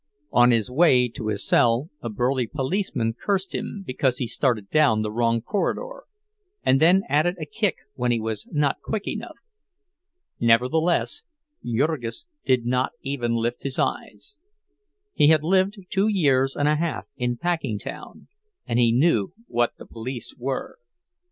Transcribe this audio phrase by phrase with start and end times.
[0.31, 5.03] On his way to his cell a burly policeman cursed him because he started down
[5.03, 6.05] the wrong corridor,
[6.63, 9.37] and then added a kick when he was not quick enough;
[10.39, 11.21] nevertheless,
[11.63, 17.37] Jurgis did not even lift his eyes—he had lived two years and a half in
[17.37, 18.27] Packingtown,
[18.65, 20.79] and he knew what the police were.